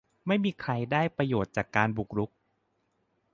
[0.27, 2.29] ไม่มีใครได้ประโยชน์จากการบุกรุก